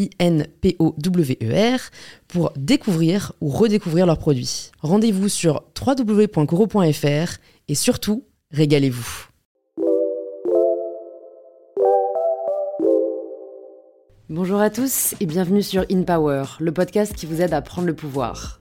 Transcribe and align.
I-N-P-O-W-E-R, 0.00 1.80
pour 2.28 2.52
découvrir 2.56 3.32
ou 3.40 3.48
redécouvrir 3.48 4.06
leurs 4.06 4.18
produits. 4.18 4.70
Rendez-vous 4.80 5.28
sur 5.28 5.64
www.coro.fr 5.78 7.38
et 7.68 7.74
surtout, 7.74 8.24
régalez-vous. 8.50 9.26
Bonjour 14.28 14.60
à 14.60 14.70
tous 14.70 15.16
et 15.18 15.26
bienvenue 15.26 15.62
sur 15.62 15.84
In 15.90 16.04
Power, 16.04 16.44
le 16.60 16.72
podcast 16.72 17.14
qui 17.14 17.26
vous 17.26 17.42
aide 17.42 17.52
à 17.52 17.62
prendre 17.62 17.88
le 17.88 17.94
pouvoir. 17.94 18.60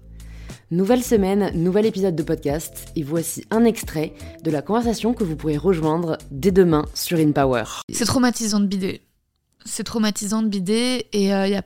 Nouvelle 0.71 1.03
semaine, 1.03 1.51
nouvel 1.55 1.85
épisode 1.85 2.15
de 2.15 2.23
podcast 2.23 2.87
et 2.95 3.03
voici 3.03 3.43
un 3.49 3.65
extrait 3.65 4.13
de 4.43 4.51
la 4.51 4.61
conversation 4.61 5.13
que 5.13 5.23
vous 5.23 5.35
pourrez 5.35 5.57
rejoindre 5.57 6.17
dès 6.31 6.51
demain 6.51 6.85
sur 6.93 7.17
In 7.19 7.31
Power. 7.31 7.63
C'est 7.91 8.05
traumatisant 8.05 8.59
de 8.59 8.65
bider. 8.65 9.01
C'est 9.65 9.83
traumatisant 9.83 10.41
de 10.41 10.47
bider 10.47 11.07
et 11.13 11.33
euh, 11.33 11.47
y 11.47 11.59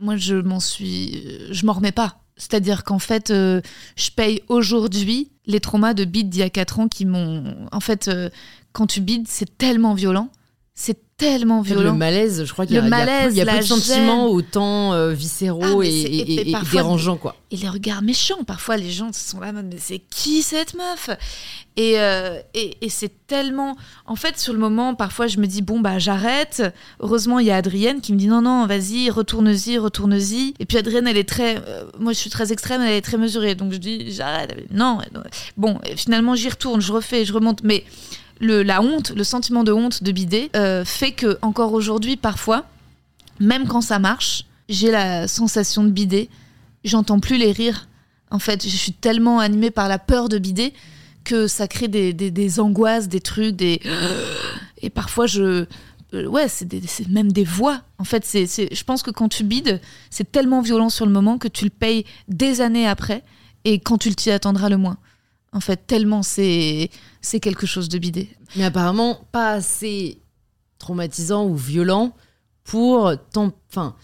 moi 0.00 0.16
je 0.16 0.34
m'en 0.34 0.60
suis, 0.60 1.22
je 1.50 1.64
m'en 1.64 1.72
remets 1.72 1.92
pas. 1.92 2.22
C'est-à-dire 2.36 2.82
qu'en 2.82 2.98
fait, 2.98 3.30
euh, 3.30 3.60
je 3.96 4.10
paye 4.10 4.42
aujourd'hui 4.48 5.30
les 5.46 5.60
traumas 5.60 5.94
de 5.94 6.04
bide 6.04 6.28
d'il 6.28 6.40
y 6.40 6.42
a 6.42 6.50
4 6.50 6.80
ans 6.80 6.88
qui 6.88 7.04
m'ont. 7.04 7.68
En 7.70 7.80
fait, 7.80 8.08
euh, 8.08 8.30
quand 8.72 8.86
tu 8.86 9.00
bides, 9.00 9.28
c'est 9.28 9.58
tellement 9.58 9.94
violent. 9.94 10.28
C'est 10.74 10.98
tellement 11.18 11.60
violent. 11.60 11.92
Le 11.92 11.98
malaise, 11.98 12.44
je 12.46 12.52
crois 12.52 12.64
qu'il 12.64 12.74
y 12.74 12.78
a, 12.78 12.80
Le 12.80 12.86
il 12.86 12.90
y 12.90 12.94
a 12.94 12.96
malaise, 12.96 13.26
peu, 13.26 13.30
il 13.32 13.36
y 13.36 13.40
a 13.42 13.44
peu 13.44 13.50
la 13.52 13.58
de 13.58 13.64
sentiments 13.66 14.26
autant 14.28 14.94
euh, 14.94 15.12
viscéraux 15.12 15.82
Ah, 15.82 15.84
et, 15.84 16.50
et- 16.50 16.54
dérangeants, 16.72 17.18
quoi. 17.18 17.36
Et 17.50 17.56
les 17.58 17.68
regards 17.68 18.00
méchants. 18.00 18.42
Parfois, 18.44 18.78
les 18.78 18.90
gens 18.90 19.12
sont 19.12 19.38
là, 19.38 19.52
mais 19.52 19.62
c'est 19.78 19.98
qui 19.98 20.42
cette 20.42 20.72
meuf? 20.74 21.10
Et, 21.76 22.00
euh, 22.00 22.38
et, 22.54 22.78
et 22.80 22.88
c'est 22.88 23.12
tellement. 23.26 23.76
En 24.06 24.16
fait, 24.16 24.38
sur 24.40 24.54
le 24.54 24.58
moment, 24.58 24.94
parfois, 24.94 25.26
je 25.26 25.36
me 25.38 25.46
dis, 25.46 25.60
bon, 25.60 25.78
bah, 25.78 25.98
j'arrête. 25.98 26.62
Heureusement, 27.00 27.38
il 27.38 27.46
y 27.46 27.50
a 27.50 27.56
Adrienne 27.56 28.00
qui 28.00 28.14
me 28.14 28.18
dit, 28.18 28.26
non, 28.26 28.40
non, 28.40 28.66
vas-y, 28.66 29.10
retourne-y, 29.10 29.76
retourne-y. 29.76 30.54
Et 30.58 30.64
puis, 30.64 30.78
Adrienne, 30.78 31.06
elle 31.06 31.18
est 31.18 31.28
très. 31.28 31.58
euh, 31.68 31.84
moi, 32.00 32.14
je 32.14 32.18
suis 32.18 32.30
très 32.30 32.50
extrême, 32.50 32.80
elle 32.80 32.92
est 32.94 33.02
très 33.02 33.18
mesurée. 33.18 33.54
Donc, 33.54 33.72
je 33.74 33.78
dis, 33.78 34.10
j'arrête. 34.10 34.56
Dit, 34.56 34.74
Non. 34.74 34.98
Bon, 35.58 35.78
finalement, 35.96 36.34
j'y 36.34 36.48
retourne, 36.48 36.80
je 36.80 36.92
refais, 36.92 37.26
je 37.26 37.34
remonte. 37.34 37.62
Mais 37.62 37.84
le, 38.40 38.62
la 38.62 38.82
honte, 38.82 39.10
le 39.10 39.24
sentiment 39.24 39.64
de 39.64 39.72
honte 39.72 40.02
de 40.02 40.12
bider, 40.12 40.50
euh, 40.56 40.84
fait 40.84 41.12
que, 41.12 41.38
encore 41.42 41.72
aujourd'hui, 41.72 42.16
parfois, 42.16 42.66
même 43.40 43.66
quand 43.66 43.80
ça 43.80 43.98
marche, 43.98 44.44
j'ai 44.68 44.90
la 44.90 45.28
sensation 45.28 45.84
de 45.84 45.90
bider. 45.90 46.28
J'entends 46.84 47.20
plus 47.20 47.36
les 47.36 47.52
rires. 47.52 47.88
En 48.30 48.38
fait, 48.38 48.62
je 48.62 48.76
suis 48.76 48.92
tellement 48.92 49.40
animée 49.40 49.70
par 49.70 49.88
la 49.88 49.98
peur 49.98 50.28
de 50.28 50.38
bider 50.38 50.72
que 51.24 51.46
ça 51.46 51.68
crée 51.68 51.88
des, 51.88 52.12
des- 52.12 52.60
angoisses, 52.60 53.08
des 53.08 53.20
trucs, 53.20 53.54
des. 53.54 53.80
Et 54.78 54.90
parfois, 54.90 55.26
je. 55.26 55.66
euh, 56.14 56.26
Ouais, 56.26 56.48
c'est 56.48 56.68
même 57.08 57.30
des 57.32 57.44
voix. 57.44 57.80
En 57.98 58.04
fait, 58.04 58.24
c'est- 58.24 58.74
je 58.74 58.84
pense 58.84 59.02
que 59.02 59.10
quand 59.10 59.28
tu 59.28 59.44
bides, 59.44 59.80
c'est 60.10 60.30
tellement 60.30 60.60
violent 60.60 60.88
sur 60.90 61.06
le 61.06 61.12
moment 61.12 61.38
que 61.38 61.48
tu 61.48 61.64
le 61.64 61.70
payes 61.70 62.04
des 62.28 62.60
années 62.60 62.86
après 62.88 63.22
et 63.64 63.78
quand 63.78 63.98
tu 63.98 64.14
t'y 64.14 64.30
attendras 64.30 64.68
le 64.68 64.76
moins. 64.76 64.96
En 65.52 65.60
fait, 65.60 65.86
tellement 65.86 66.22
c'est, 66.22 66.90
c'est 67.20 67.40
quelque 67.40 67.66
chose 67.66 67.88
de 67.88 67.98
bider. 67.98 68.28
Mais 68.56 68.64
apparemment, 68.64 69.20
pas 69.32 69.50
assez 69.52 70.18
traumatisant 70.78 71.46
ou 71.46 71.54
violent 71.56 72.14
pour, 72.64 73.12
t'en- 73.32 73.52
enfin, 73.70 73.94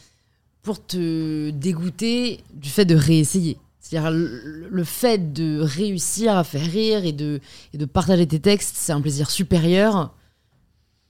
pour 0.63 0.85
te 0.85 1.51
dégoûter 1.51 2.41
du 2.53 2.69
fait 2.69 2.85
de 2.85 2.95
réessayer. 2.95 3.57
C'est-à-dire 3.81 4.11
le, 4.11 4.69
le 4.69 4.85
fait 4.85 5.33
de 5.33 5.61
réussir 5.61 6.37
à 6.37 6.45
faire 6.45 6.65
rire 6.71 7.05
et 7.07 7.13
de, 7.13 7.41
et 7.73 7.79
de 7.79 7.85
partager 7.87 8.27
tes 8.27 8.41
textes, 8.41 8.77
c'est 8.77 8.93
un 8.93 9.01
plaisir 9.01 9.31
supérieur 9.31 10.15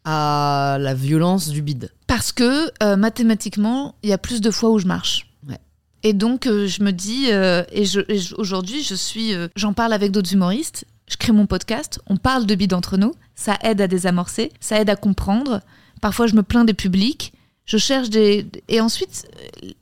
à 0.05 0.79
la 0.81 0.95
violence 0.95 1.49
du 1.49 1.61
bide. 1.63 1.91
Parce 2.07 2.31
que 2.33 2.71
euh, 2.83 2.97
mathématiquement, 2.97 3.97
il 4.03 4.11
y 4.11 4.13
a 4.13 4.19
plus 4.19 4.41
de 4.41 4.51
fois 4.51 4.71
où 4.71 4.79
je 4.79 4.87
marche. 4.87 5.28
Et 6.03 6.13
donc, 6.13 6.47
euh, 6.47 6.67
je 6.67 6.83
me 6.83 6.93
dis, 6.93 7.27
euh, 7.31 7.65
et, 7.73 7.85
aujourd'hui, 8.37 8.83
je 8.83 8.95
suis, 8.95 9.35
euh, 9.35 9.49
j'en 9.57 9.73
parle 9.73 9.93
avec 9.93 10.13
d'autres 10.13 10.33
humoristes, 10.33 10.87
je 11.09 11.17
crée 11.17 11.33
mon 11.33 11.47
podcast, 11.47 12.01
on 12.07 12.17
parle 12.17 12.47
de 12.47 12.55
bide 12.55 12.75
entre 12.75 12.97
nous, 12.97 13.15
ça 13.35 13.59
aide 13.63 13.81
à 13.81 13.89
désamorcer, 13.89 14.53
ça 14.61 14.81
aide 14.81 14.91
à 14.91 14.97
comprendre. 14.97 15.61
Parfois, 16.01 16.27
je 16.27 16.37
me 16.37 16.43
plains 16.43 16.65
des 16.65 16.75
publics, 16.75 17.33
je 17.65 17.79
cherche 17.79 18.11
des. 18.11 18.47
Et 18.69 18.81
ensuite, 18.81 19.27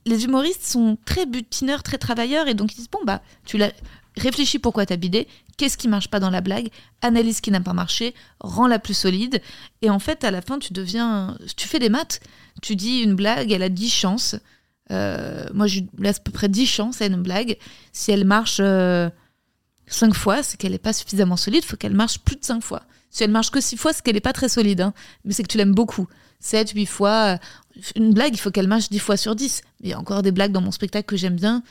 les 0.07 0.25
humoristes 0.25 0.65
sont 0.65 0.97
très 1.05 1.27
butineurs, 1.27 1.83
très 1.83 1.99
travailleurs, 1.99 2.49
et 2.49 2.55
donc 2.55 2.73
ils 2.73 2.77
disent, 2.77 2.91
bon, 2.91 3.01
bah, 3.05 3.21
tu 3.45 3.59
l'as. 3.59 3.73
Réfléchis 4.19 4.59
pourquoi 4.59 4.87
t'as 4.87 4.97
bidé, 4.97 5.29
qu'est-ce 5.59 5.77
qui 5.77 5.89
marche 5.89 6.09
pas 6.09 6.21
dans 6.21 6.31
la 6.31 6.41
blague, 6.41 6.71
analyse 7.03 7.37
ce 7.37 7.43
qui 7.43 7.51
n'a 7.51 7.61
pas 7.61 7.75
marché, 7.75 8.15
rends-la 8.41 8.79
plus 8.79 8.95
solide, 8.95 9.43
et 9.83 9.91
en 9.91 9.99
fait, 9.99 10.25
à 10.25 10.31
la 10.31 10.41
fin, 10.41 10.59
tu 10.59 10.73
deviens. 10.73 11.37
Tu 11.59 11.69
fais 11.69 11.79
des 11.79 11.91
maths. 11.91 12.21
Tu 12.63 12.77
dis 12.77 13.01
une 13.01 13.15
blague, 13.15 13.53
elle 13.53 13.63
a 13.63 13.69
10 13.69 13.91
chances. 13.91 14.37
Euh, 14.93 15.47
moi, 15.53 15.67
je 15.67 15.81
lui 15.81 15.89
laisse 15.99 16.19
à 16.19 16.21
peu 16.21 16.31
près 16.33 16.49
10 16.49 16.67
chances 16.67 17.03
à 17.03 17.07
une 17.07 17.23
blague. 17.23 17.57
Si 17.93 18.13
elle 18.13 18.25
marche 18.25 18.61
5 19.89 20.15
fois, 20.15 20.43
c'est 20.43 20.57
qu'elle 20.57 20.73
n'est 20.73 20.79
pas 20.79 20.93
suffisamment 20.93 21.37
solide. 21.37 21.63
Il 21.65 21.67
faut 21.67 21.77
qu'elle 21.77 21.95
marche 21.95 22.19
plus 22.21 22.37
de 22.37 22.45
5 22.45 22.61
fois. 22.63 22.83
Si 23.11 23.23
elle 23.25 23.31
marche 23.31 23.51
que 23.51 23.61
6 23.61 23.77
fois, 23.77 23.93
c'est 23.93 24.03
qu'elle 24.03 24.15
n'est 24.15 24.21
pas 24.21 24.33
très 24.33 24.49
solide. 24.49 24.81
hein. 24.81 24.93
Mais 25.25 25.33
c'est 25.33 25.43
que 25.43 25.49
tu 25.49 25.59
l'aimes 25.59 25.75
beaucoup. 25.75 26.07
7, 26.41 26.71
8 26.71 26.87
fois. 26.87 27.35
euh, 27.35 27.81
Une 27.97 28.13
blague, 28.13 28.35
il 28.35 28.39
faut 28.39 28.51
qu'elle 28.51 28.69
marche 28.69 28.89
10 28.91 28.99
fois 28.99 29.17
sur 29.17 29.35
10. 29.37 29.63
Il 29.81 29.89
y 29.89 29.93
a 29.93 29.99
encore 29.99 30.23
des 30.23 30.33
blagues 30.33 30.53
dans 30.53 30.61
mon 30.61 30.71
spectacle 30.73 31.07
que 31.07 31.17
j'aime 31.17 31.37
bien 31.37 31.63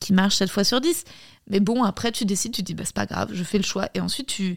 qui 0.00 0.12
marchent 0.12 0.36
7 0.36 0.48
fois 0.50 0.62
sur 0.64 0.80
10. 0.80 1.04
Mais 1.50 1.58
bon, 1.60 1.82
après, 1.82 2.12
tu 2.12 2.24
décides, 2.24 2.52
tu 2.52 2.62
dis, 2.62 2.74
bah, 2.74 2.84
c'est 2.86 2.94
pas 2.94 3.06
grave, 3.06 3.30
je 3.32 3.42
fais 3.42 3.58
le 3.58 3.64
choix. 3.64 3.88
Et 3.94 4.00
ensuite, 4.00 4.28
tu, 4.28 4.56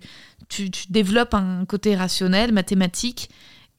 tu, 0.50 0.70
tu 0.70 0.86
développes 0.92 1.34
un 1.34 1.66
côté 1.66 1.96
rationnel, 1.96 2.52
mathématique, 2.52 3.30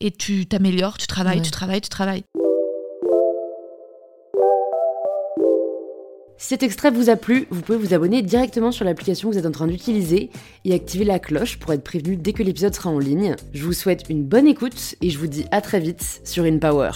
et 0.00 0.10
tu 0.10 0.46
t'améliores, 0.46 0.98
tu 0.98 1.06
travailles, 1.06 1.36
Ouais. 1.38 1.42
tu 1.44 1.50
travailles, 1.52 1.80
tu 1.80 1.88
travailles. 1.90 2.24
Si 6.38 6.48
cet 6.48 6.62
extrait 6.62 6.90
vous 6.90 7.08
a 7.08 7.16
plu, 7.16 7.46
vous 7.50 7.62
pouvez 7.62 7.78
vous 7.78 7.94
abonner 7.94 8.22
directement 8.22 8.72
sur 8.72 8.84
l'application 8.84 9.28
que 9.28 9.34
vous 9.34 9.38
êtes 9.38 9.46
en 9.46 9.52
train 9.52 9.66
d'utiliser 9.66 10.30
et 10.64 10.74
activer 10.74 11.04
la 11.04 11.18
cloche 11.18 11.58
pour 11.58 11.72
être 11.72 11.84
prévenu 11.84 12.16
dès 12.16 12.32
que 12.32 12.42
l'épisode 12.42 12.74
sera 12.74 12.90
en 12.90 12.98
ligne. 12.98 13.36
Je 13.52 13.64
vous 13.64 13.72
souhaite 13.72 14.04
une 14.08 14.24
bonne 14.24 14.46
écoute 14.46 14.96
et 15.00 15.10
je 15.10 15.18
vous 15.18 15.28
dis 15.28 15.44
à 15.50 15.60
très 15.60 15.80
vite 15.80 16.20
sur 16.24 16.44
InPower. 16.44 16.90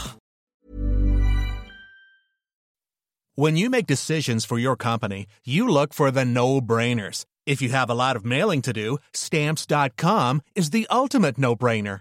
When 3.39 3.57
you 3.57 3.69
make 3.69 3.87
decisions 3.87 4.47
for 4.47 4.59
your 4.59 4.77
company, 4.77 5.27
you 5.45 5.69
look 5.69 5.93
for 5.93 6.11
the 6.11 6.25
no-brainers. 6.25 7.27
If 7.47 7.61
you 7.61 7.69
have 7.69 7.91
a 7.91 7.95
lot 7.95 8.17
of 8.17 8.25
mailing 8.25 8.63
to 8.63 8.73
do, 8.73 8.97
stamps.com 9.13 10.41
is 10.55 10.71
the 10.71 10.87
ultimate 10.91 11.39
no-brainer. 11.39 12.01